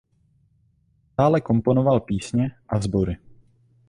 [1.17, 3.17] Dále komponoval písně a sbory.